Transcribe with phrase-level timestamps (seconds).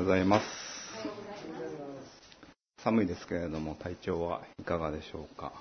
[0.00, 0.46] うございます。
[2.82, 5.52] 寒いですけれども、体調はいかがでしょうか。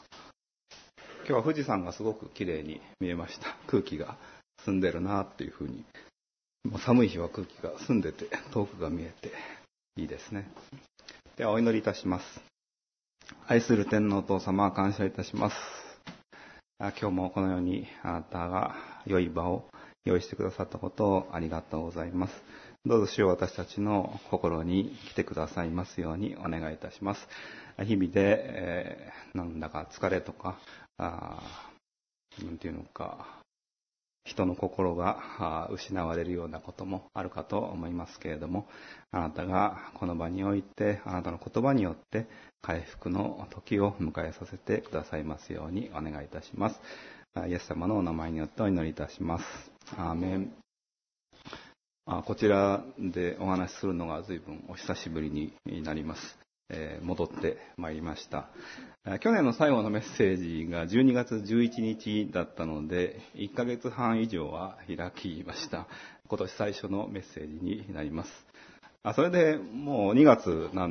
[1.20, 3.48] 今日は富士山がすごく綺麗に見えました。
[3.68, 4.16] 空気が
[4.64, 5.84] 澄んでるなっていうふうに。
[6.86, 9.32] 寒い日は空気が澄んでて、遠くが見えて
[9.96, 10.48] いいですね。
[11.38, 12.42] では、お祈りいたします。
[13.48, 15.56] 愛する天皇お父様、感謝いたします。
[16.80, 18.76] 今日もこのようにあなたが
[19.08, 19.66] 良い場を
[20.06, 22.34] 用意してくださったことをありがとうございます。
[22.88, 27.28] どうぞ主よ私たちの心に来てくださいますようにお願いいたします。
[27.84, 28.14] 日々で、
[28.48, 30.58] えー、なんだか疲れとか、
[30.98, 31.44] あ
[32.42, 33.42] なんていうのか、
[34.24, 38.70] 人の心が失われるようなこともあるかと思いますけれども、
[39.12, 42.26] あなたがこの場において、あなたの言葉によって
[42.62, 46.80] 回復の時を迎えさせてくださいますようにお願いいたします。
[47.50, 49.46] イエス様のお名前によってお祈りいたします。
[49.98, 50.67] アーメン。
[52.26, 55.52] こちらでお話しするのが随分お久しぶりに
[55.84, 56.22] なります。
[56.70, 58.48] えー、戻ってまいりました。
[59.20, 65.88] 去年の最後のメッセージが12月11日だったので、1ヶ月半以上は開きました。
[66.30, 68.32] 今年最初のメッセージになります。
[69.04, 70.88] あそれでもう2月な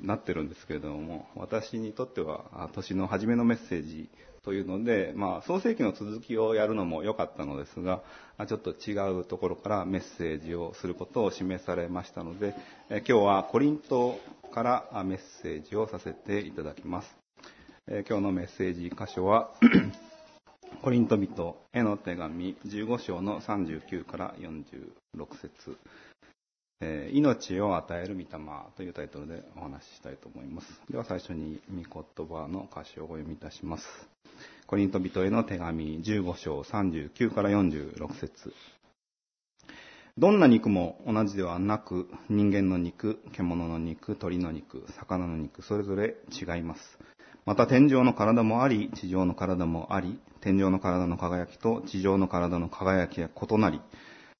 [0.00, 4.08] なってるんですけれども、私にとっては年の初めのメッセージ
[4.46, 8.00] というので、まあ、創世記の続きをやるのも良かったのですが、
[8.46, 12.54] ちょっと違うところからメッセージをすることを示されましたので、
[12.88, 14.20] 今日はコリント
[14.54, 17.18] からメッセージをさせていただきます。
[17.88, 19.50] 今日のメッセージ箇所は、
[20.80, 25.76] コリント人への手紙15章の39から46節
[26.80, 28.26] え、命を与える御霊
[28.76, 30.80] というタイトルでお話ししたいと思います。
[30.88, 34.15] では最初に御言葉の歌詞をお読みいたします。
[34.66, 38.52] コリント人への手紙15章39から46節
[40.18, 46.98] どんな肉も同じではなく、人間の肉、獣の肉、鳥の肉、魚の肉、それぞれ違います。
[47.44, 53.82] また天井の体もあり、地上の体もあり、天井の体の輝きと地上の体の輝きは異なり、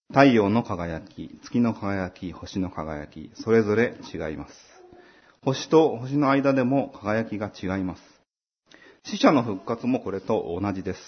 [0.09, 4.54] 太陽の輝き、月の輝き、星の輝き、それぞれ違います。
[5.42, 8.16] 星と星の間でも輝きが違います。
[9.09, 10.99] 死者の復活もこれと同じです。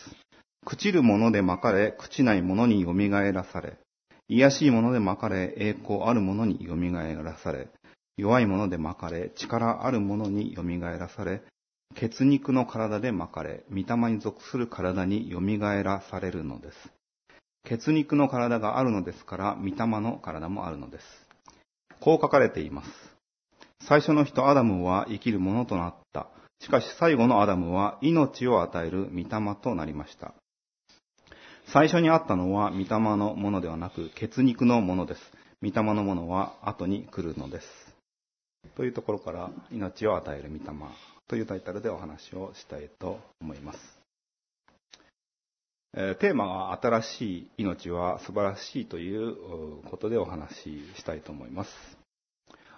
[0.65, 3.77] 朽ちるもので巻かれ、朽ちないものに蘇らされ、
[4.29, 7.67] 癒しいもので巻かれ、栄光あるものに蘇らされ、
[8.17, 11.43] 弱いもので巻かれ、力あるものに蘇らされ、
[11.97, 16.77] 血肉の体で巻かれ、御霊に属する体に蘇らされるのです。
[17.65, 21.05] 血肉の体があるのですから、御霊の体もあるのです。
[21.99, 22.91] こう書かれています。
[23.81, 26.29] 最初の人アダムは生きるものとなった。
[26.61, 30.35] しかし最後のアダムは命を与える御霊となりました。
[31.73, 32.87] 最初にあったのは御霊
[33.17, 35.21] のものではなく血肉のものです。
[35.63, 37.67] 御霊のものは後に来るのです。
[38.77, 40.79] というところから命を与える御霊
[41.29, 43.79] というタイトルでお話をしたいと思います。
[45.95, 51.98] えテーマは新しい命は素晴らしいということでお話ししたいと思います。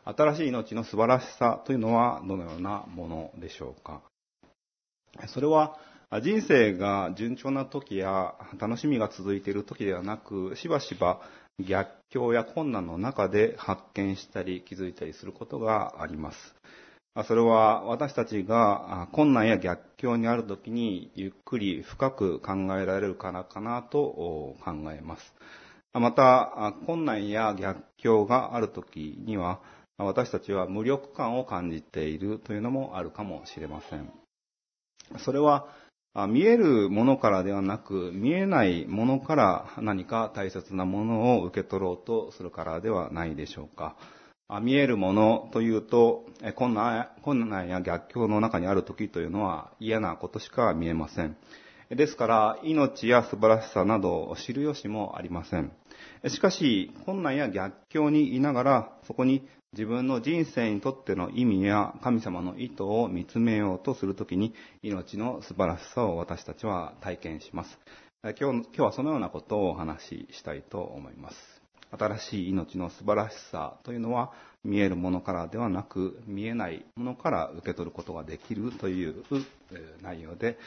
[0.04, 4.00] 新しい命の素晴らしさというのはどのようなものでしょうか？
[5.28, 5.76] それは
[6.22, 11.20] 人生が順調な時や楽しみが続いている時ではなく、しばしば
[11.58, 16.38] 逆境や困難の中で発見したり気づいたりすることがあります。
[17.26, 25.34] それは私たちが困難や逆境にあるときにゆっくり深く考えられるからかなと考えます。
[25.92, 29.60] また、困難や逆境があるときには
[30.04, 34.10] 私たちは無力感を感じているというのもあるかもしれません。
[35.18, 35.68] それは
[36.28, 43.96] 見えるものからではなく見えないものから何か大切なものを受け取ろうとするからではないでしょうか。
[44.62, 51.36] 見えるものというと、困難困難や逆境の中にある時というのは嫌なことしか見えません。
[51.90, 55.72] ですから、命や素晴らしさなどを知る由もありません。
[56.28, 64.52] しかし、困難や逆境にいながら、そこに自分の人生にとっての意味や神様の意図を見つめようとするときに、
[64.82, 67.78] 命の素晴らしさを私たちは体験します。
[68.22, 71.36] 今日今日はそのようなことをお話ししたいと思います。
[71.96, 74.32] 新しい命の素晴らしさというのは
[74.64, 79.22] 見えるものからではなく見えないものから受け取ることができるという
[80.02, 80.58] 内容で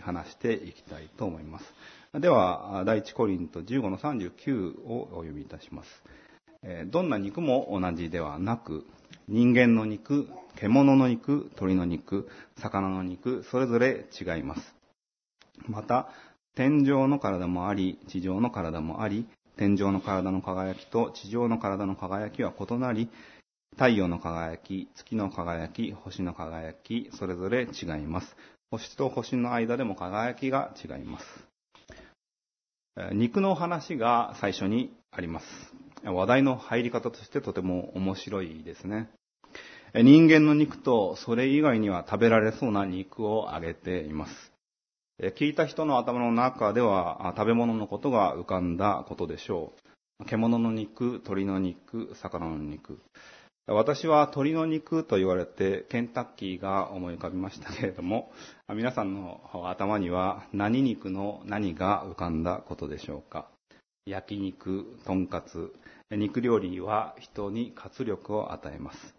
[0.00, 1.74] 話していきたいと思います。
[2.12, 6.02] では、第一コリント15の39をお読みいたします。
[6.86, 8.84] どんな肉も同じではなく、
[9.28, 14.74] 人間の肉、獣の肉、鳥の肉、魚の肉、それぞれ違います。
[15.68, 16.08] また、
[16.54, 19.26] 天上の体もあり、地上の体もあり、
[19.56, 23.08] 天上の体の輝きと地上の体の輝きは異なり、
[23.72, 28.36] 太陽の輝き、月の輝き、星の輝き、それぞれ違います。
[28.70, 31.26] 星と星の間でも輝きが違います。
[33.12, 35.46] 肉の話が最初にあります。
[36.04, 39.08] 話題の入り方としてとても面白いですね。
[39.94, 44.52] 人間の肉とそれ以外には食べられそうな肉を挙げています。
[45.36, 49.72] 聞いた人の頭の中では食べ物のことが浮かんだことでしょ
[50.20, 50.24] う。
[50.26, 53.00] 獣の肉、鳥の肉、魚の肉。
[53.66, 58.32] 私は鳥の肉と言われてケンタッキーが思い浮かびましたけれども、
[58.74, 63.48] 皆さんの頭には何肉の何が浮かんだことでしょうか。
[64.06, 65.72] 焼肉、とんかつ、
[66.10, 69.14] 肉料理は人に活力を与えます。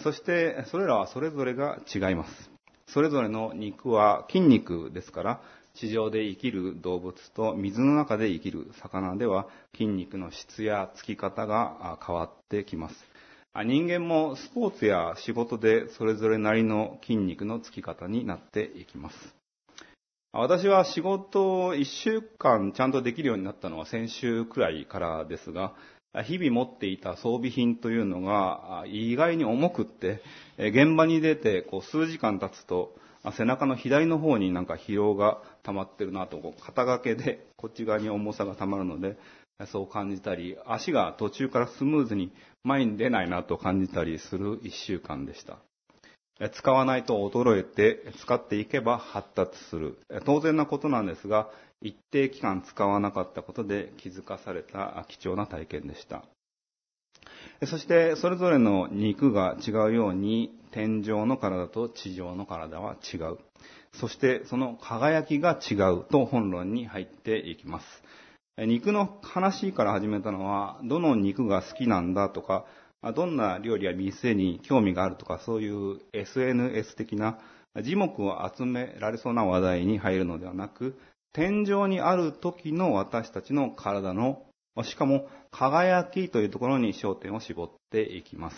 [0.00, 2.50] そして、それらはそれぞれが違います。
[2.86, 5.42] それぞれの肉は筋肉ですから、
[5.74, 12.94] 地上で生きる動物と水の中で生きる魚では筋肉の質やつき方が変わってきます。
[13.64, 19.16] 人間もスポーツや仕事でそれぞれなりの筋肉のつき方になっていきます。
[20.32, 25.74] 私は仕事を1週間ちゃんとできるようになったのは先週くらいからですが、
[26.20, 30.22] 日々持っていた装備品というのが意外に重くって、
[30.58, 32.94] 現場に出てこう数時間経つと、
[33.36, 39.16] 背中の左の方になんか疲労が溜まってるなと、肩掛けでこっち側に重さが溜まるので、
[39.66, 42.32] そう感じたり、足が途中からスムーズに
[42.62, 45.58] 前に出ないなと感じたりする一週間でした。
[46.50, 49.98] 使わないと衰えて、使っていけば発達する。
[50.24, 51.48] 当然なことなんですが、
[51.80, 56.24] 一定期間使わなかったことで気づかされた貴重な体験でした。
[57.66, 63.38] そして、それぞれの肉が違うように、天上の体と地上の体は違う。
[63.92, 67.86] そして、その輝きが違うと本論に入っていきます。
[68.58, 72.64] 肉の話から始めたのは、どの肉が好きなんだとか、
[73.10, 77.38] どんな料理や店に興味があるとか、そういう SNS 的な
[77.82, 80.96] 字目を集められそうな話題に入るのではなく、
[81.32, 84.44] 天井にある時の私たちの体の、
[84.84, 88.56] しかも輝きというところに焦点を絞っていきます。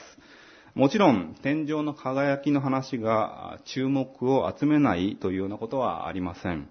[0.74, 6.68] もちろん、天井の輝きの話が注目を集めないというようなことはありません。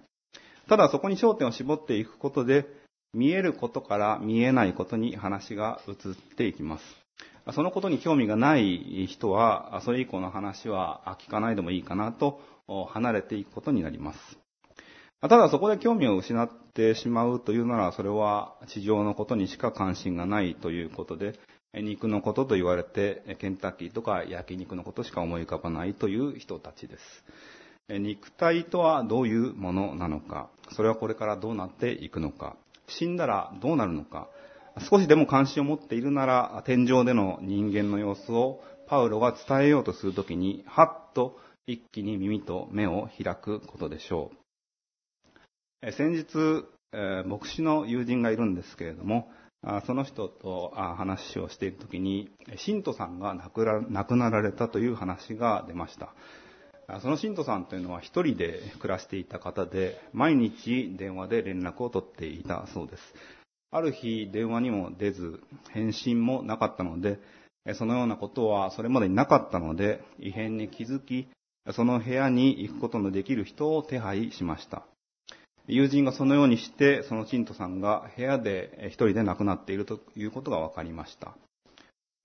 [0.68, 2.66] ただそこに焦点を絞っていくことで、
[3.14, 7.03] 見えることから見えないことに話が移っていきます。
[7.52, 12.40] そのことに興味がない人は、それ以降の話は聞かないでもいいかなと
[12.88, 14.38] 離れていくことになります。
[15.20, 21.38] ただそこで興味を失ってしまうというなら、それは地上のことにしか関心がないということで、
[21.74, 27.24] 肉のことと言われて、ケンタッキーとか焼肉のことしか思い浮かばないという人たちです。
[27.88, 32.56] 肉体とはどういうものなのか、それはこれからどうなっていくのか、
[32.86, 34.28] 死んだらどうなるのか、
[34.80, 44.32] 少しでも関心を持っているなら、天井での人間の様子をパウロが伝えようとするときに、はっと一気に耳と目を開くことでしょ
[45.82, 45.92] う。
[45.92, 46.64] 先日、
[47.26, 49.30] 牧師の友人がいるんですけれども、
[49.86, 56.14] その人と話をしているときに、信徒さんが亡くなられたという話が出ました。
[57.00, 63.02] その信徒さんというのは一人で暮らしていた方で、毎日電話で連絡を取っていたそうです。
[63.74, 65.40] ある日電話にも出ず、
[65.72, 67.18] 返信もなかったので、
[67.74, 71.26] そのようなことはそれまでになかったので、異変に気づき、
[71.72, 74.84] その部屋に行くことのできる人を手配しました。
[75.66, 81.34] 友人がそのようにして、そのチントさんが部屋で一人で亡くなっているということが分かりました。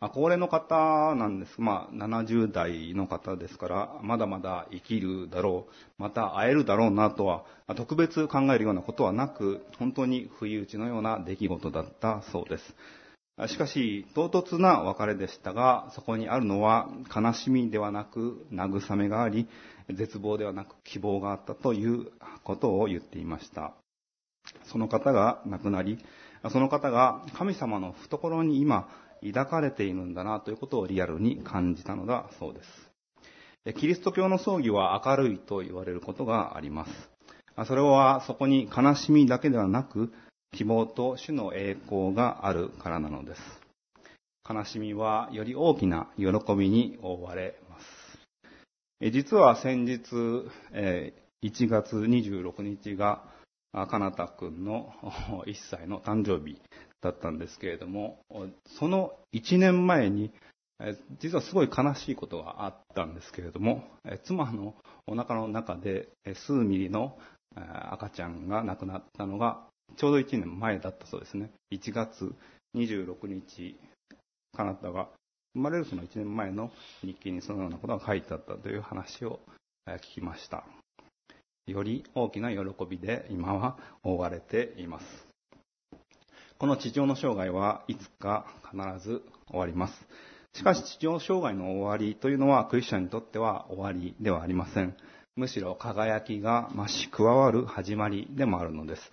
[0.01, 1.59] まあ、高齢の方なんです。
[1.59, 7.43] まあ、70代の方ですから、まだまだ生きるだろう、また会えるだろうなとは、
[7.75, 12.75] 特別考えるようなことはなく、本当に不意打ちのような出来事だったそうです。
[13.47, 19.47] しかし、唐突な別れでしたが、そこにあるのは悲しみではなく慰めがあり、
[19.89, 22.11] 絶望ではなく希望があったという
[22.43, 23.73] ことを言っていました。
[24.63, 25.99] その方が亡くなり、
[26.51, 28.89] その方が神様の懐に今
[29.23, 32.89] 抱かれているんだなということをリアルに感じたのだそうです。
[33.75, 36.91] キリスト教の葬儀は明るいと言われることがあります。
[37.65, 40.13] それはそこに悲しみだけではなく、
[40.51, 43.41] 希望と主の栄光があるからなのです。
[44.49, 49.11] 悲しみはより大きな喜びに覆われます。
[49.11, 50.01] 実は先日、
[50.73, 53.23] 1月26日が、
[53.71, 54.93] かなたくんの
[55.45, 56.59] 1歳の誕生日
[57.01, 58.19] だったんですけれども、
[58.77, 60.31] その1年前に、
[61.19, 63.83] 実はすごい悲しいことがあったんですけれども、
[64.23, 64.75] 妻の
[65.07, 67.17] お腹の中で数ミリの
[67.55, 69.65] 赤ちゃんが亡くなったのが
[69.97, 71.51] ちょうど1年前だったそうですね。
[71.71, 72.33] 1月
[72.75, 73.77] 26日、
[74.55, 75.09] カナダが
[75.53, 79.39] 生まれるその1年前の日記にそのようなことが書いてあったという話を
[79.87, 80.63] 聞きました。
[81.65, 85.28] より大きな喜びで今は覆われています。
[86.59, 89.93] この地上の生涯はいつか必ず終わります。
[90.53, 94.93] しかし地上生涯の終わりというのはクリスチャンにとっては終わりではありません。
[95.37, 99.09] むしろ輝きが増し加わる始まりでもあるのです。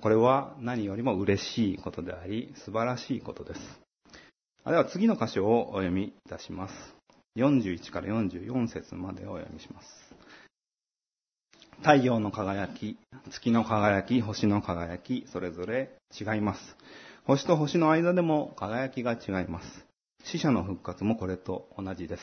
[0.00, 3.60] これは何よりも嬉しいことであり、素晴らしいことです。
[4.66, 6.74] では次の箇所をお読みいたします。
[7.36, 10.07] 41から44節までをお読みします。
[11.80, 12.98] 太陽の輝き、
[13.30, 16.60] 月の輝き、星の輝き、それぞれ違います。
[17.24, 19.86] 星と星の間でも輝きが違います。
[20.24, 22.22] 死者の復活もこれと同じです。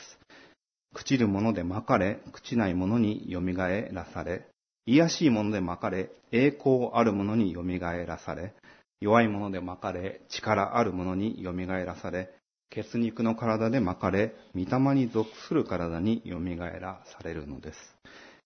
[0.94, 4.46] 朽ちるものでまかれ、朽ちないものによみがえらされ、
[4.84, 8.54] 癒しいものでまかれ、栄光あるものによみがえらされ、
[9.00, 12.30] 弱いものでまかれ、力あるものによみがえらされ、
[12.70, 17.78] 血肉の体でまかれ、御霊に属する体によみがえらされるのです。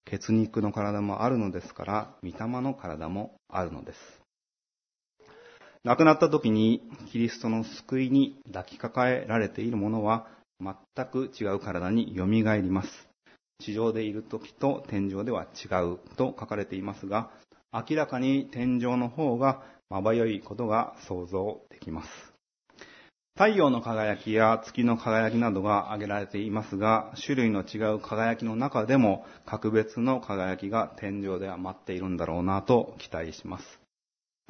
[0.05, 3.99] 血肉の体もあるのですから、御霊の体もあるのです。
[5.83, 10.27] 亡くなった時にキリストの救いに抱きかかえられている者は
[10.61, 10.77] 全
[11.07, 12.89] く違う体によみがえります。
[13.61, 17.31] 地上でいる時と天井では違うと書かれていますが、
[17.73, 22.30] 明らかに天井の方がまばゆいことが想像できます。
[23.35, 33.81] 太陽の輝きや月の輝きなどが挙げられていますが、種類の違う輝きの中でも格別の輝きが天井では待っているんだろうなと期待します。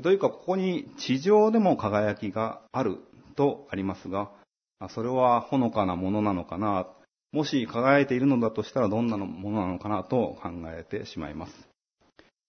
[0.03, 2.99] というか、ここに地上でも輝きがある
[3.37, 4.31] とありますが、
[4.89, 6.89] それはほのかなものなのかな、
[7.33, 11.53] もし輝いているのだとしたらどんなものなのかなと考えてしまいます。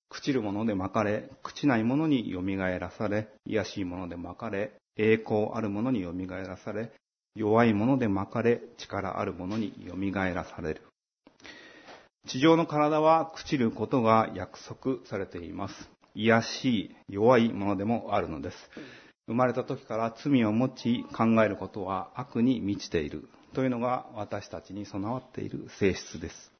[0.09, 6.91] 朽ちるもので巻かれ、朽ちないものによみがえらされ、癒しいもので巻かれ、栄光あるものによみがえらされ、
[7.35, 10.81] 弱いもので巻かれ、力あるものによみがえらされる。
[12.27, 15.89] 地上の体は朽ちることが約束されています。
[16.13, 18.57] 癒しい、弱いものでもあるのです。
[19.25, 26.51] 生まれた時から罪を持ち考えることは悪に満ちているというのが私たちに備わっている性質です。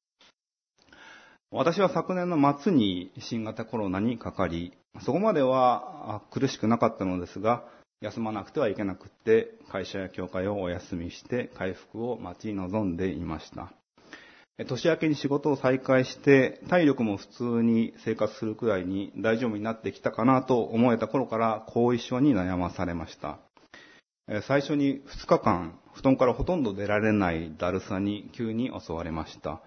[1.52, 7.66] 私は昨年の末に新型コロナにかかり、そこまでは苦しくなかったのですが、
[8.02, 13.72] 休まなくてはいけなくって、会社や教会をお休みして回復を待ち望んでいました。
[14.66, 23.40] 年明けに仕事を再開して、体力も普通に生活するくらいに大丈夫になってきたかなと思えた頃から後遺症に悩まされました。
[24.48, 29.62] 最初に2日間、布団からほとんど出られないだるさに急に襲われました。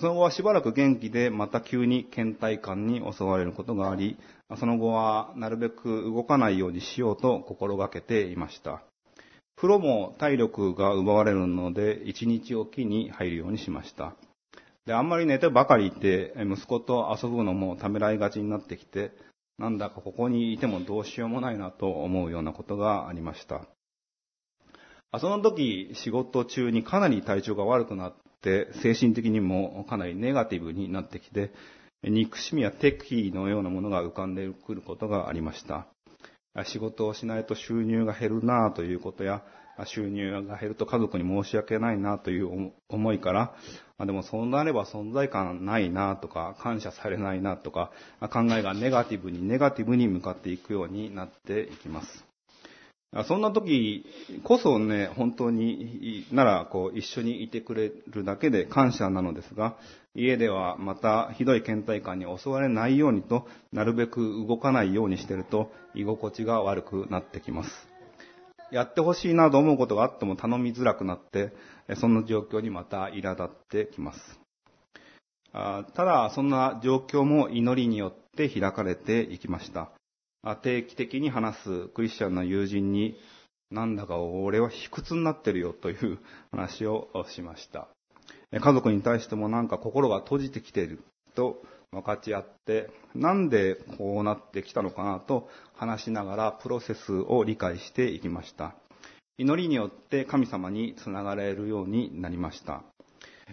[0.00, 4.16] その後はしばらく元気でまた急に倦怠感に襲われることがあり、
[4.56, 8.82] その後はなるべく動かないようにしようと心がけていました。
[9.56, 14.14] 風呂も体力が奪われるので、一日おきに入るようにしました。
[14.86, 19.12] で、あんまり寝てばかりいて、息子と遊ぶのもためらいがちになってきて、
[19.58, 23.60] なんだかここにいてもどうしようもないなと思うようなことがありました。
[25.20, 31.52] その時、仕事中にかなり体調が悪くなっ、精神的にもかなりネガティブになってきて、
[32.02, 35.86] 憎しみや敵意のようなものが浮かんでくることがありました。
[36.64, 39.42] 仕事をしないと収入が減るなということや、
[39.86, 43.54] 収入が減ると家族に申し訳ないなという思いから、
[44.04, 52.31] でもそうなれば存在感ないなとか、感謝されないなとか、考えがネガティブにネガティブに向かっていくようになっていきます。
[53.26, 54.06] そんな時
[54.42, 59.76] こそね、本当に、なら、こう、一緒にいてくれるだけで感謝なのですが、
[60.14, 67.70] 家ではまたひどい倦怠感に襲われないようにと、なるべく動かないようにしてると、居心地が悪くなってきます。
[68.70, 71.52] やってほしいなと思うことがあっても頼みづらくなって、
[71.96, 74.40] そんな状況にまた苛立ってきます。
[75.52, 79.90] ただ、そんな状況も祈りによって開かれていきました。
[80.62, 83.16] 定期的に話すクリスチャンの友人に、
[83.70, 86.18] なんだか俺は卑屈になってるよという
[86.50, 87.88] 話をしました。
[88.52, 91.02] 家族に対してもなんか心が閉じてきている
[91.34, 98.74] と分かち合って、なんでこうなってきたのかなと話しながらプロセスを理解していきました。
[99.38, 102.82] 祈りによって神様につながれるようになりました。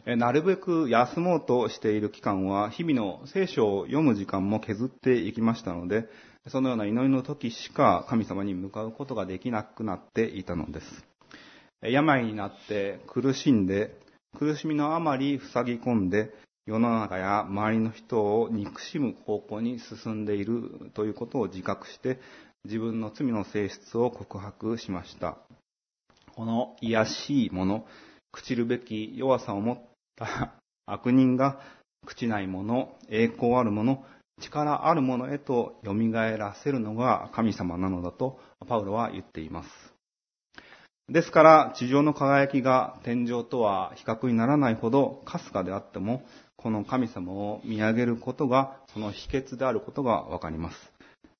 [0.06, 6.06] なるべく休もうとしている期間は日々の聖書を読む時間も削っていきましたので、
[6.48, 10.86] そのような祈りの時しか神様に向かうことができなくなっていたのです。
[11.82, 13.96] 病になって苦しんで、
[14.38, 16.34] 苦しみのあまり塞ぎ込んで、
[16.66, 22.20] 世の中や周りの人を憎しむ方向に進んでいるということを自覚して
[22.64, 25.38] 自分の罪の性質を告白しました。
[26.36, 27.86] この癒しいもの、
[28.34, 29.82] 朽ちるべき弱さを持っ
[30.16, 30.54] た
[30.86, 31.60] 悪人が
[32.06, 34.06] 朽ちないもの、栄光あるもの、
[34.40, 39.70] 力あるものへと蘇らせるのが神様なのだとパウロは言っています。
[41.10, 46.24] ですから、地上の輝きが天井とは比較にならないほどかすかであっても、
[46.56, 50.78] この神様を見上げることがその秘訣であることがわかります。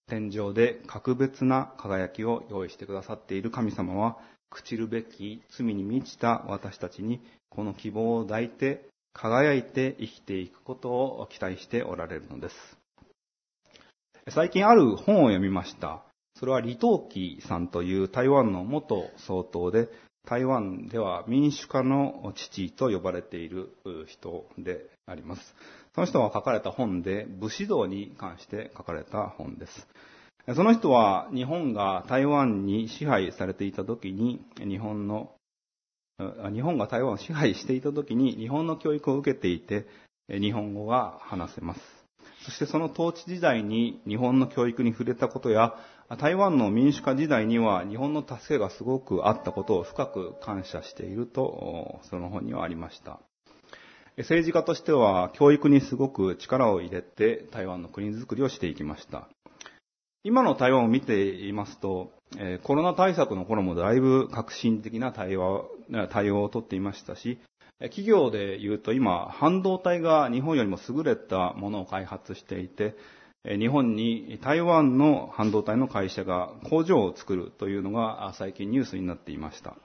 [0.08, 4.18] 天井で格別な輝きを用意してくださっている神様は、
[4.52, 12.79] 朽ちるべき罪に満ちた私たちにこの希望を抱いて輝いて生きていくことを期待しておられるのです。
[14.32, 16.04] 最近ある本を読みました。
[16.36, 19.90] それは李登輝さんという台湾の元総統で、
[20.28, 23.70] 台湾では民主化の父と呼ばれている
[24.08, 25.56] 人であります。
[25.96, 29.88] その人が書かれた本で武士道に関して書かれた本です。
[30.54, 35.32] その人は日本が台湾に支配されていた時に日本の
[36.54, 39.88] 日本が台湾を支配していた時に日本の教育を受けていて
[40.30, 41.99] 日本語が話せます。
[42.50, 45.76] そしてその統治時代に日本の教育に触れたことや、
[46.18, 53.20] 台湾の民主化時代には日本の助けがすごくあったことを深く感謝していると、その本にはありました。
[54.18, 59.30] 政治家としては教育にすごく力を入れて台湾の国づくりをしていきました。
[60.24, 62.12] 今の台湾を見ていますと、
[62.64, 65.70] コロナ対策の頃もだいぶ革新的な対応
[66.10, 67.38] 対応をとっていましたし、
[67.82, 72.96] 企業で言うと今、半導体が日本よりも優れたものを開発していて、
[73.46, 79.78] 日本に台湾の半導体の会社が工場を作るというのが最近ニュースになっていました。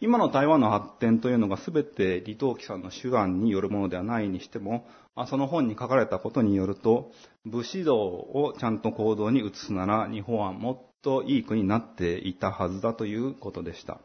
[0.00, 4.86] 今の台湾の発展というのが全て李登輝さんの手腕によるものではないにしても、
[5.26, 7.10] その本に書かれたことによると、
[7.44, 14.00] 武士道をちゃんと行動に移すなら日本はもっといい国になっていたはずだということでした。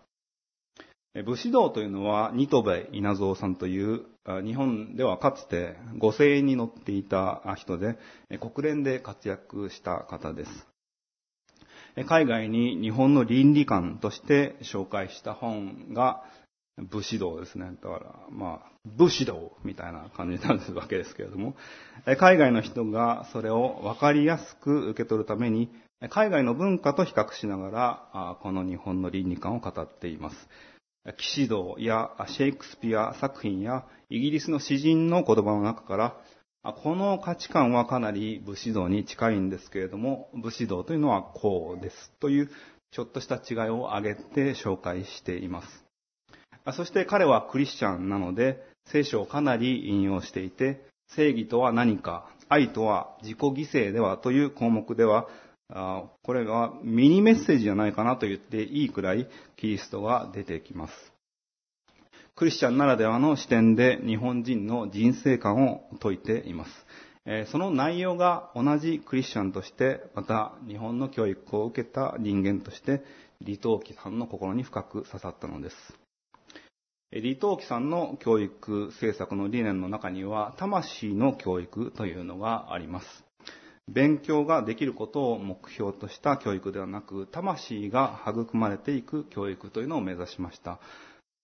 [1.16, 4.06] 武士道というのは、ニトベ稲造さんという、
[4.44, 7.98] 日本ではかつて御政に乗っていた人で、
[8.40, 10.68] 国連で活躍した方です。
[12.06, 16.24] 海外に日本の倫理観として紹介した本が
[16.78, 17.72] 武士道ですね。
[17.82, 21.56] だから、まあ、武士道みたいな感じになるわけですけれども、
[22.18, 25.70] 海外の人がそれを分かりやすく受け取るために、
[26.10, 27.70] 海外の文化と比較しなが
[28.14, 30.36] ら、この日本の倫理観を語っています。
[31.18, 42.50] 騎士道やシェイクスピア作品やイギリスの詩人の言葉の中から、この価値観はかなり武士道に近いんですけれども、武士道というのはこうですという
[42.92, 45.86] ちょっとした違いを挙げて紹介しています。
[46.74, 55.28] そして彼はクリスチャンなので、聖書をかなり引用していて、正義とは何か、愛とは自己犠牲ではという項目では、
[55.70, 60.94] これがミニメッセージじゃないかなと言っていいくらいキリストが出てきます。
[62.36, 66.72] クリスチャンならではの視点で日本人の人生観を説いています。
[67.52, 73.04] その内容が同じクリスチャンとして、また日本の教育を受けた人間として、
[73.42, 75.76] 李登輝さんの心に深く刺さったのです。
[77.12, 83.29] 李登輝さんの教育政策の理念の中には、魂の教育というのがあります。
[83.92, 90.80] 勉強ができることを目標とした教育ではなく、魂が育まれていく教育というのを目指しました。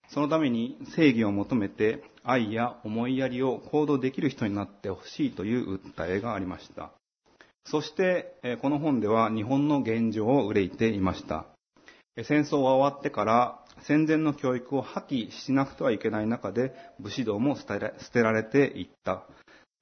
[0.09, 6.91] そのために正義を求めて愛や思いやりを行動できる人になってほしいという訴えがありました。
[7.65, 11.47] そして、この本では日本の現状を憂いていました。
[12.23, 17.65] 戦争が終わってから戦前の教育を破棄しなくてはいけない中で武士道も捨
[18.11, 19.23] てられていった。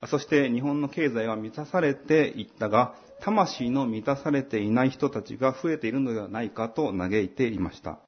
[0.07, 7.99] そして日本の経済は満たされていったが、魂の満たされていない人たちが増えているのではないかと嘆いていました。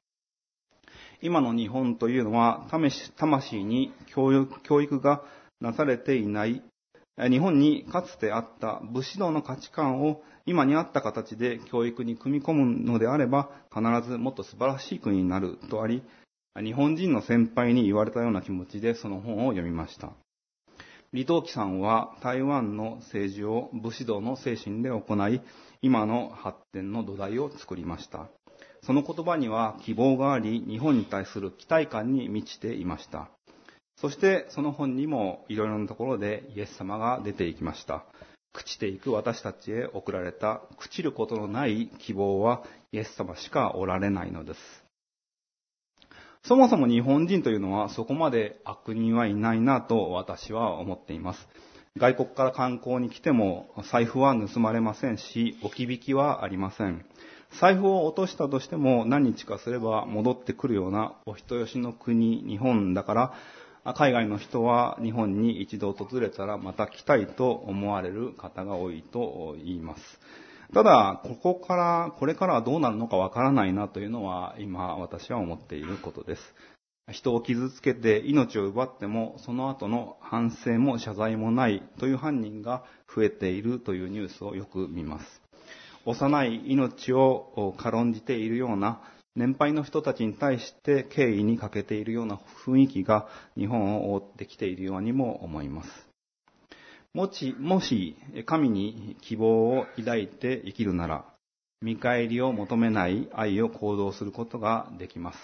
[1.22, 2.66] 今の日本というのは、
[3.16, 5.22] 魂に教育が
[5.60, 6.62] なされていない、
[7.18, 16.02] 日本にかつてあった武士道の価値観を今にあった形で教育に組み込むのであれば、必ずもっと素晴らしい国になるとあり、
[16.62, 20.12] 日本人の先輩に言われたような気持ちでその本を読みました。
[21.12, 25.40] 李登輝さんは台湾の政治を武士道の精神で行い、
[25.82, 28.28] 今の発展の土台を作りました。
[28.82, 33.28] その言葉には希望があり、日本に対する期待感に満ちていました。
[33.96, 38.04] そしてその本にもいろいろなところでイエス様が出ていきました。
[38.54, 44.85] 朽ちていく私たちへ送られた朽ちることのない希望はイエス様しかおられないのです。
[46.46, 51.48] そもそも日本人というのはそこまで悪人はいないなと私は思っています。
[51.96, 57.04] 外国から観光に来ても財布は盗まれませんし、置き引きはありません。
[57.60, 63.32] 財布を落としたとしても何日かすれば戻ってくるようなお人よしの国、日本だか
[63.82, 70.20] ら、海外の人は日本に一度訪れたらまた来たいと思われる方が多いと言います。
[70.72, 76.42] ただ、ここから、これからはどうなるのかわからないなというのは、今私は思っていることです。
[77.12, 85.42] 人を傷つけて命を奪っても、その後の反省も謝罪もないという犯人が増えているというニュースをよく見ます。
[86.04, 89.00] 幼い命を軽んじているような
[89.36, 96.05] 年配の人たちに対して敬意に欠けているような雰囲気が日本を覆ってきているようにも思います。
[97.16, 101.24] もし、もし、神に希望を抱いて生きるなら、
[101.80, 105.38] 見返りを求めない愛を行動することができます。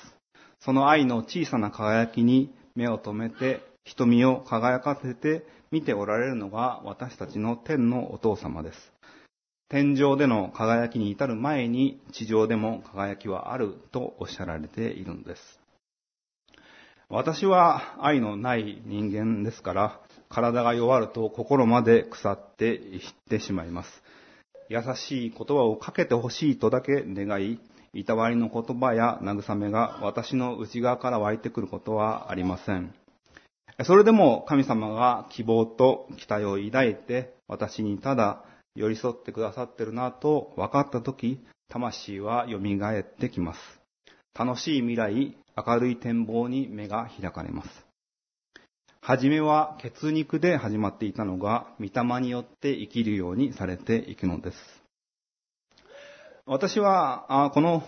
[0.61, 8.93] その愛の小さな輝きに目を留めて、瞳を輝かせて見ておられるのが私たちの天のお父様です。
[9.71, 15.61] 天上での輝きに至る前に地上でも輝きはあるとおっしゃられているのです。
[17.09, 20.01] 私は愛のない人間ですから、
[20.33, 24.03] 体が弱ると心まで腐っていってしまいます。
[24.71, 27.61] 優しい言葉をかけてほしいとだけ願い、
[27.93, 32.95] いたわりの言葉や慰めが私の内側から湧いてくることはありません。
[33.85, 43.61] それでも神様が希望と期待を抱いて私にただ寄り添ってくださってるなと分かったとき、魂は蘇ってきます。
[44.35, 47.92] 楽しい未来、明るい展望に目が開かれます。
[49.05, 54.57] はじめは血肉で始まっていたのが、御霊によって生きるようにされていくのです。
[56.47, 57.83] 私は、この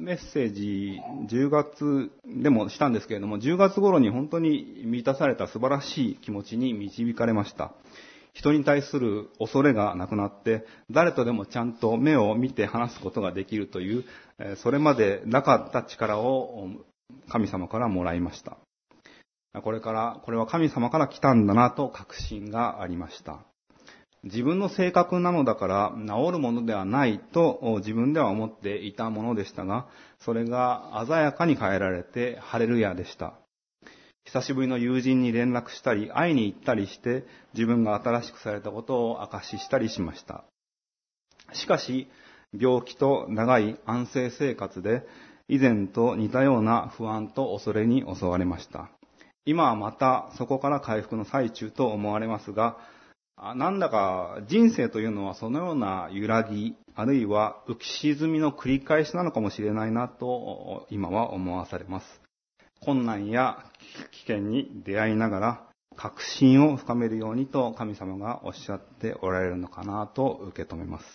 [0.00, 7.74] メッセージ、10月でもしたんですけれども、10月頃に本当に満たされた素晴らしい気持ちに導かれました。
[8.32, 14.04] 人に対する恐れがなくなって、誰とでもちゃんと目を見て話すことができるという、
[14.56, 16.70] それまでなかった力を
[17.28, 18.56] 神様からもらいました。
[19.62, 23.44] これから、これは神様から来たんだなと確信がありました。
[24.24, 29.86] 自分の性格なのだから治るものではないと自分では思っていたものでしたが、
[30.20, 33.34] それが鮮やかに変えられてハレルヤでした。
[34.24, 40.44] 久しぶりの友人に連絡したり、会いに行ったりして、自分が新しくされたことを証ししたりしました。
[41.52, 42.08] しかし、
[42.58, 45.06] 病気と長い安静生活で、
[45.48, 48.88] 以前と似たような不安と恐れに襲われました。
[49.46, 52.78] 今はまたそこから回復の最中と思われますが、
[53.56, 62.06] なんだか人生というのはそのような揺らぎ、あるいは浮き沈みの繰り返しなのかもしれないなと今は思わされます。
[62.80, 63.58] 困難や
[64.12, 65.62] 危険に出会いながら
[65.96, 71.06] 確信を深めるようにと神様がおっしゃっておられるのかなと受け止めます。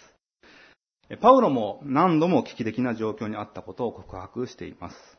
[1.21, 5.18] パウロも何度も危機的な状況にあったことを告白しています。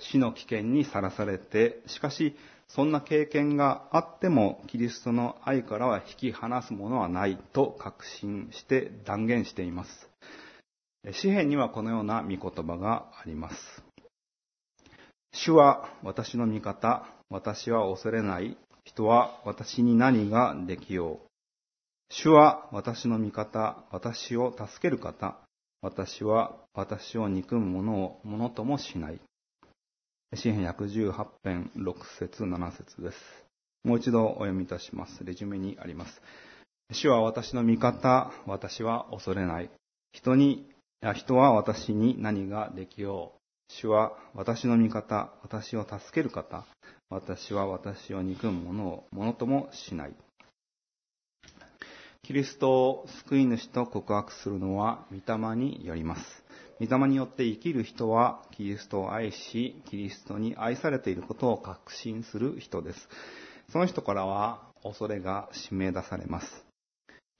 [0.00, 2.36] 死の危険にさらされて、しかし、
[2.68, 10.08] そんな経験があっても、キリストの愛からは引き離すものはないと確信して断言しています。
[11.12, 13.82] 詩篇にはこのような御言葉があります。
[15.32, 18.56] 主は私の味方、私は恐れない。
[18.84, 21.30] 人は私に何ができよう。
[22.10, 25.36] 主は私の味方、私を助ける方。
[25.80, 29.20] 私は私を憎む者を者ともしない。
[30.36, 33.18] 詩篇118編6節7節です。
[33.82, 35.24] もう一度お読みいたします。
[35.24, 36.22] レジュメにあります。
[36.92, 39.70] 主は私の味方、私は恐れない。
[40.12, 40.70] 人に、
[41.14, 43.72] 人は私に何ができよう。
[43.72, 46.64] 主は私の味方、私を助ける方。
[47.08, 50.14] 私は私を憎む者を者ともしない。
[52.22, 56.39] キリストを救い主と告白するのは御霊によります。
[56.80, 63.08] 御霊によって生きる人はキリストを愛し、キリストに愛されていることを確信する人です。
[63.70, 66.64] その人からは恐れが締め出されます。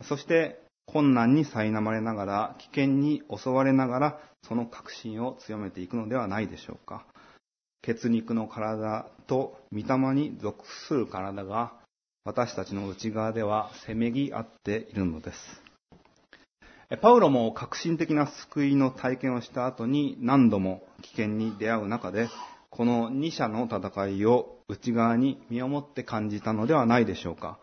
[0.03, 7.07] そして困難に苛まれながら、危険に襲われながら、その確信を強めていくのではないでしょうか。
[7.83, 11.73] 血肉の体と御霊に属する体が
[12.25, 15.70] 私たちの内側ではせめぎ合っているのです。
[16.99, 22.29] パウロも革新的な救いの体験をした後に何度も危険に出会う中で、
[22.69, 27.61] この二者の戦いを内側に身をもって感じたのではないでしょうか。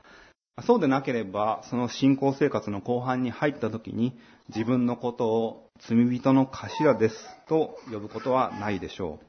[0.66, 7.16] そうでなければ、その信仰生活の後半に入った時に、自分のことを罪人の頭です
[7.50, 9.26] と呼ぶことはないでしょう。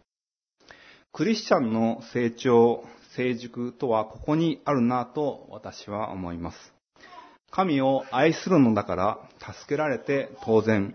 [1.12, 2.84] クリスチャンの成長、
[3.16, 6.77] 成熟とはここにあるなと私は思います。
[7.50, 10.94] 神を愛するのだから助けられて当然、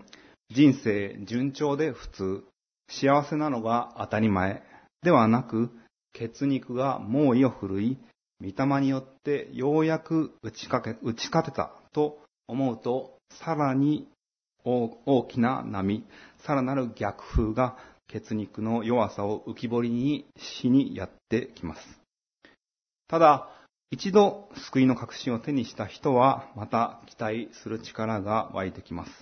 [0.50, 2.44] 人生順調で普通、
[2.88, 4.62] 幸せなのが当たり前。
[5.02, 5.70] ではなく、
[6.12, 7.98] 血肉が猛威を振るい、
[8.40, 11.72] 御霊によってようやく打ちかけ、打ち勝てた。
[11.92, 14.08] と思うと、さらに
[14.64, 16.04] 大きな波、
[16.38, 17.76] さらなる逆風が
[18.08, 22.00] 血肉の弱さを浮き彫りにしにやってきます。
[23.08, 23.48] ただ、
[23.94, 29.12] 一度救いの確信を手にした人は、また期待する力が湧いてきます。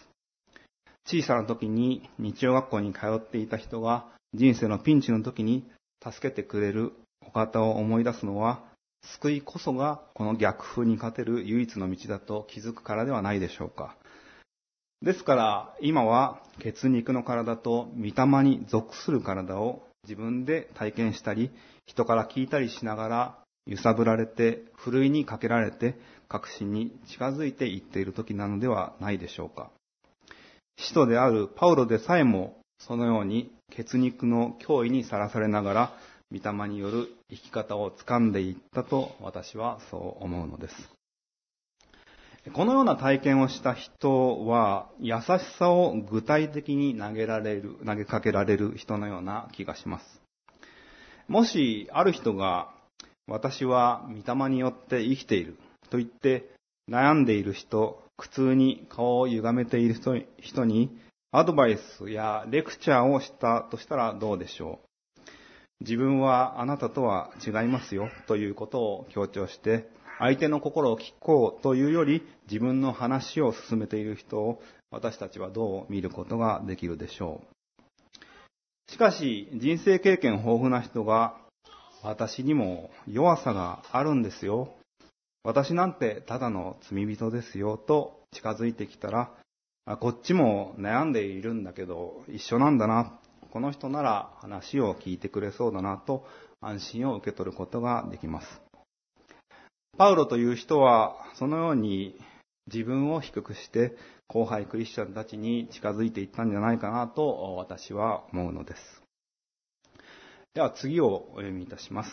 [1.04, 5.70] 小さな時に日曜学校に通っていた人が人生のピンチの時に
[6.02, 6.92] 助けてくれる
[7.26, 8.62] お方を思い出すのは、
[9.02, 13.94] 救いこそがこの逆風に勝てる唯一の道だと気づくからではないでしょうか。
[15.02, 21.50] ですから、今は血肉の体と御霊に属する体を自分で体験したり、
[21.84, 25.96] 人から聞いたりしながら、揺さぶられて、ふるいにかけられて、
[26.28, 29.70] 確信に近づいていっている時なのではないでしょうか。
[30.76, 35.92] 使徒であるパウロでさえも、そのように血肉の脅威にさらされながら、
[36.32, 40.74] 御霊による生き方を掴んでいったと私はそう思うのです。
[42.54, 45.22] このような体験をした人は、優し
[45.58, 50.22] さを具体的に投げられる、投げかけられる人のような気がします。
[51.28, 52.74] もし、ある人が、
[53.32, 55.56] 私は御霊によって生きている
[55.88, 56.50] と言って
[56.90, 59.94] 悩んでいる人、苦痛に顔を歪めている
[60.38, 60.90] 人に
[61.30, 64.80] アドバイスやレクチャーをしたとしたらどうでしょ
[65.16, 65.20] う
[65.80, 77.40] 自分はあなたとは違いますよということを強調して相手の心を聞こうというより自分の話を進めている人を私たちはどう見ることができるでしょ
[78.88, 78.92] う。
[78.92, 81.41] しかし人生経験豊富な人が
[82.02, 84.74] 私にも弱さがあるんですよ。
[85.44, 89.30] 私なんてただの罪人ですよと近づいてきたら、
[90.00, 93.18] こっちも悩んでいるんだけど一緒なんだな。
[93.52, 96.26] この人なら話を聞いてくれそうだなと
[96.60, 98.62] 安心を受け取ることができます。
[99.98, 102.18] パウロという人は、そのように
[102.72, 103.94] 自分を低くして、
[104.26, 109.01] 後輩クリスチャンたちに近づいていったんじゃないかなと私は思うのです。
[110.54, 112.10] では次をお読みいたします。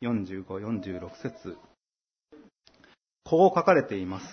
[0.00, 1.58] 45、46節
[3.22, 4.26] こう書かれています。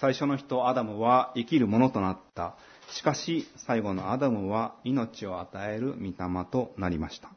[0.00, 2.56] 最初の人アダムは生きるものとなった。
[2.90, 7.28] しかし最後のアダムは命を与える御霊となりました。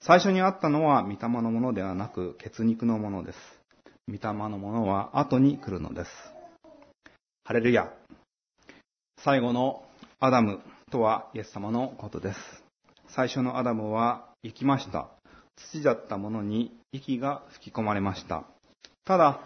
[0.00, 3.38] 最初にあったのは御霊のものではなく血肉のものです。
[4.06, 6.10] 御霊のものは後に来るのです。
[7.42, 7.90] ハレルヤ。
[9.24, 9.84] 最後の
[10.20, 10.60] アダム
[10.92, 12.38] とはイエス様のことです。
[13.08, 15.08] 最初のアダムは生きました。
[15.56, 18.44] 土だったものに息が吹き込まれました。
[19.04, 19.40] ただ、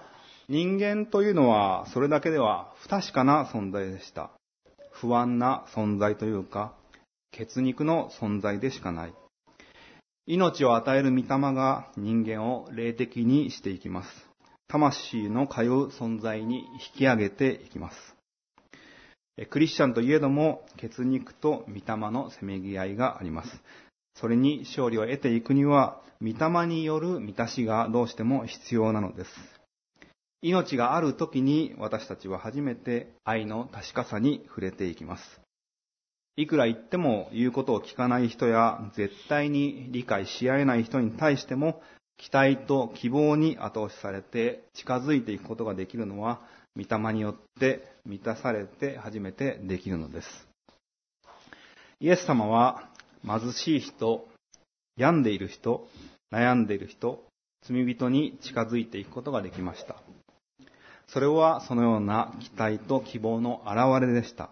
[0.49, 4.31] 人間というのはそれだけでは不確かな存在でした。
[4.91, 6.75] 不安な存在というか、
[7.33, 9.15] 血肉の存在でしかない。
[10.27, 14.09] 命を与える御霊が人間を霊的にしていきます。
[14.69, 16.61] 魂の通う存在に
[16.95, 17.97] 引き上げていきます。
[19.49, 23.63] クリスチャンといえども、血肉と御霊のせめぎ合いがあります。
[24.15, 29.31] それに勝利を得ていくには、御霊による満たしがどうしても必要なのです。
[30.43, 35.41] 命がある時に私たちは初めて愛の確かさに触れていきます。
[36.37, 41.83] いくら言っても言うことを聞かない人や絶対に理解し合えない人に対しても
[42.17, 46.41] 期待と希望に後押しされて近づいていくことができるのは、
[46.77, 50.29] 御霊によって満たされて初めてできるのです。
[51.99, 52.90] イエス様は
[53.27, 54.29] 貧しい人、
[54.97, 55.87] 病んでいる人、
[56.33, 57.25] 悩んでいる人、
[57.63, 59.97] 罪人に近づいていくことができました。
[61.09, 64.51] それはそのような期待と希望の表れでした。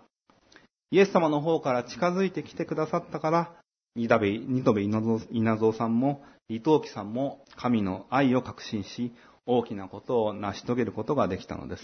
[0.90, 3.52] イエス様の方から近づいてきてくださったから、
[3.94, 9.12] ニトベ稲造さんも伊藤木さんも神の愛を確信し、
[9.46, 11.83] 大きなことを成し遂げることができたのです。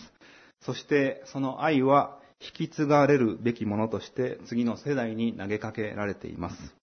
[0.61, 6.75] そしてその愛は引き継がれるべきものとして次の世代に投げかけられています。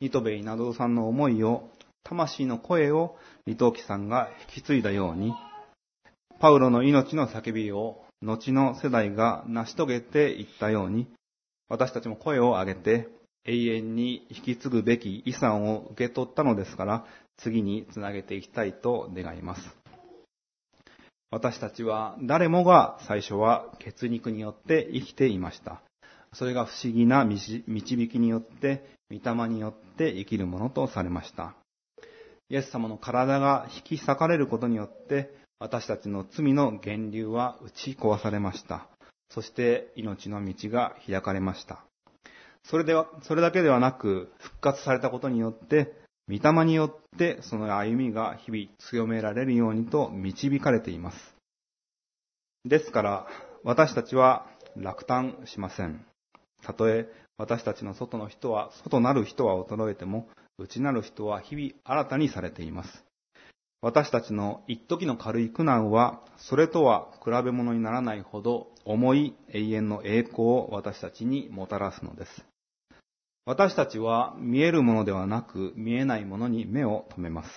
[0.00, 1.70] ニトベ稲造さんの思いを、
[2.02, 3.16] 魂の声を
[3.46, 5.32] 伊藤木さんが引き継いだように、
[6.38, 11.06] パウロの命の叫びを後の世代が成し遂げていったように、
[11.68, 13.08] 私たちも声を上げて
[13.46, 17.06] 永遠に引き継ぐべき遺産を受け取ったのですから、
[17.38, 19.83] 次につなげていきたいと願います。
[21.34, 25.82] 私たちは誰もが最初は血肉によって生きていました。
[26.32, 27.64] それが不思議な導
[28.08, 31.56] きによって、御霊によって生きるものとされました。
[32.50, 38.86] イエス様の体が引き裂かれることによって、私たちの罪の源流は打ち壊されました。
[39.28, 41.82] そして命の道が開かれました。
[42.62, 51.34] それでは、それだけではなく、復活されたことによって、御霊によってその歩みが日々強められるようにと導かれています。
[52.64, 53.26] ですから、
[53.62, 56.04] 私たちは落胆しません。
[56.62, 57.06] たとえ
[57.36, 63.04] 私たちの外の人は、外なる人は衰えても、内なる人は日々新たにされています。
[63.82, 72.53] 私たちの一時の軽い苦難は、それとは比べ物にならないほど重い永遠の栄光を私たちにもたらすのです。
[73.46, 77.50] 私たちは見えるものではなく見えないものに目を留めます。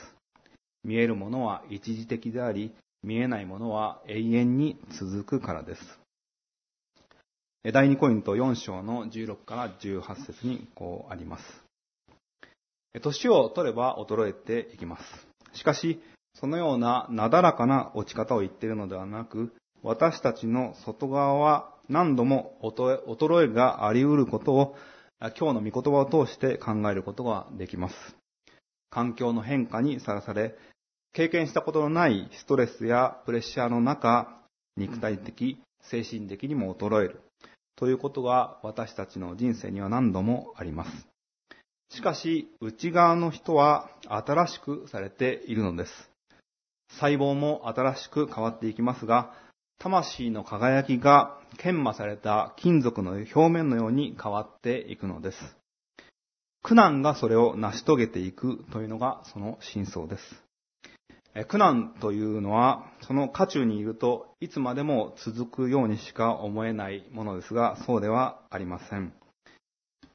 [0.83, 2.73] 見えるものは一時的であり、
[3.03, 5.81] 見えないものは永遠に続くからです。
[7.71, 11.43] 第2コイント4章の16から18節にこうあります。
[13.01, 15.03] 年を取れば衰えていきます。
[15.53, 16.01] しかし、
[16.33, 24.75] そのようななだらかな落ち方を言っているのではなく、私たちの外側は何度も衰えがあり得ることを
[25.19, 27.95] 今日の御言葉を通して考えることができます。
[28.89, 30.55] 環境の変化にさらされ、
[31.13, 34.43] 経験したことのないストレスやプレッシャーの中、
[34.75, 37.21] 肉体的、精神的にも衰える。
[37.75, 41.07] ということが私たちの人生には何度もあります。
[41.89, 45.91] しかし、内側の人は新しくされているのです。
[46.91, 49.33] 細胞も新しく変わっていきますが、
[49.79, 55.37] 魂の輝きが研磨された金属の表面のように変わっていくのです。
[56.63, 60.23] 苦難がそれを成し遂げていくというのがその真相です。
[61.45, 69.13] 苦難というのは、その渦中にいるといつまでも続くようにしか思えないものですが、そうではありません。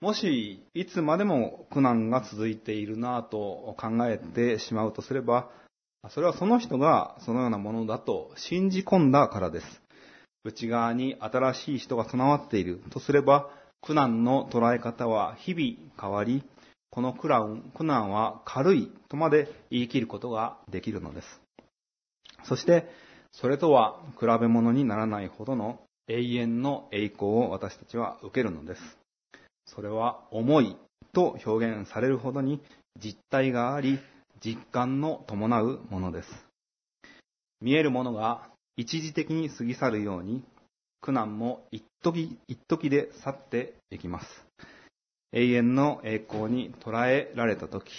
[0.01, 5.49] もし、いつまでも苦難が続いているなぁと考えてしまうとすれば、
[6.11, 9.83] それはその人がそのようなものだと信じ込んだからです。
[10.45, 13.49] 内側に新しい人が備わっているとすれば、
[13.81, 16.43] 苦難の捉え方は日々変わり、
[16.91, 21.41] この苦難苦難は軽いとまで言い切ることができるのです。
[22.45, 22.89] そして、
[23.31, 28.81] それとは比べ物にならないほどの永遠の栄光を私たちは受けるのです。
[29.67, 30.77] それは重い
[31.13, 32.61] と表現されるほどに
[32.99, 34.01] 実体があり、
[34.45, 36.29] 実感の伴うものです。
[37.61, 40.43] 見えるものが一時的に過ぎ去るように、
[41.01, 44.27] 苦難も一時一時で去っていきます。
[45.33, 47.93] 永遠の栄光に捉えられたとき、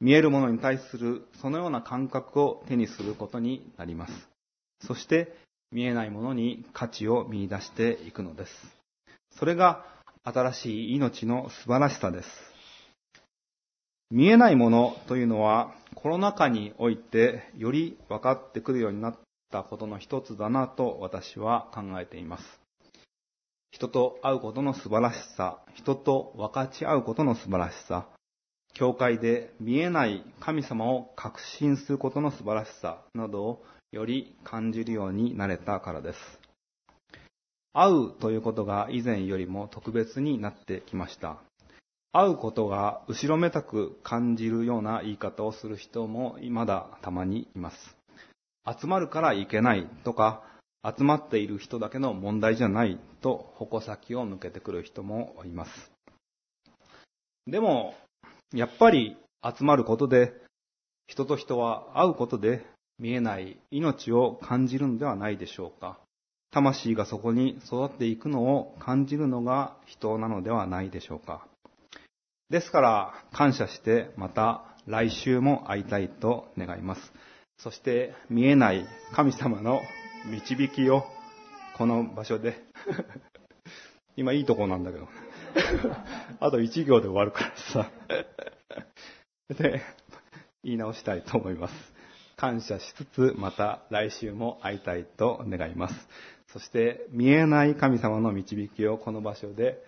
[0.00, 4.28] 見えるものに対するそのような感覚を手にすることになります。
[4.86, 5.36] そして
[5.70, 8.52] 見えないものに価値を見出していくのです。
[9.38, 9.84] それが
[10.24, 12.28] 新しい命の素晴らしさです。
[14.10, 19.18] 見えないものというのはコロナ禍においてより分かってくるようになっ
[19.52, 22.60] たことの一つだなと私は考えています。
[23.70, 28.08] 人と会うことの素晴らしさ、人と分かち合うことの素晴らしさ、
[28.74, 36.18] 教会で見えない神様を確信することの素晴らしさなどをより感じるようになれたからです。
[37.72, 41.38] 会うということが以前よりも特別になってきました。
[42.12, 47.96] 会うことが後ろめたく感じるような言い方をする人もまだたまにいます。
[48.66, 50.42] 集まるからいけないとか、
[50.84, 55.92] 集まっている人だけの問題じゃないと矛先を向けてくる人もいます。
[57.46, 57.94] でも、
[58.52, 60.32] やっぱり集まることで、
[61.06, 62.64] 人と人は会うことで
[62.98, 65.98] 見えない命を感じるのではないでしょうか。
[66.50, 71.46] 魂がそこに育っていくのを感じるのが人なのではないでしょうか。
[72.50, 77.12] ですから、感謝してまた来週も会いたいと願います。
[77.58, 79.80] そして見えない神様の
[80.26, 81.04] 導きを
[81.76, 82.60] この場所で
[84.16, 85.08] 今いいとこなんだけど
[86.40, 87.90] あと一行で終わるからさ
[89.54, 89.82] で、
[90.64, 91.74] 言い直したいと思います。
[92.36, 96.08] 感謝しつつ、また来週も会いたいと願います。
[96.48, 99.84] そして、見えない神様の導きをこの場所で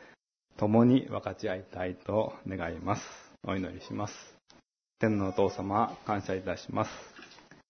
[0.56, 3.02] 共に分かち合いたいと願います。
[3.46, 4.14] お祈りします。
[4.98, 6.90] 天のお父様、感謝いたします。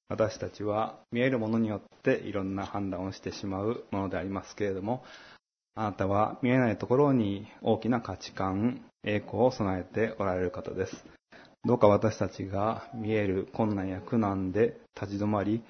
[0.08, 5.04] 私たちは見えるものによっていろんな判断をしてしまうものでありますけれども、
[5.74, 11.04] あなたは見えないところに大きな価値観、栄光を備えておられる方です。
[11.64, 15.62] どうか私たちが見える困難や苦難で立ち止まり、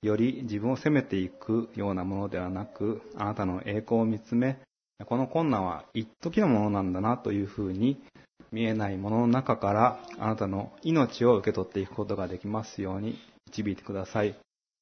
[0.00, 4.58] より自分を責めていくようなものではなく、あなたの栄光を見つめ、
[5.06, 8.02] この困難は一時のものなんだなというふうに
[8.50, 14.34] 見えないものの中からあなたの命を受け取っていくことができますように導いてください。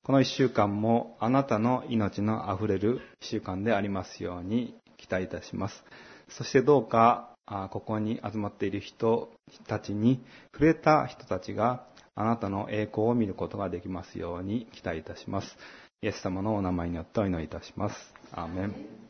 [0.04, 5.84] この一週間もあなたの命の溢れる一週間でありますように期待いたします。
[6.28, 7.34] そしてどうか、
[7.70, 9.30] ここに集まっている人
[9.66, 15.58] たちに触れた人たちがあなたの栄光を見ることができますように期待いたします。
[16.02, 18.14] イエス様のお名前によってお祈りいたします。
[18.32, 19.05] アーメン